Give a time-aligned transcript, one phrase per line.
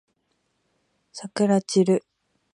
[1.11, 2.03] さくらちる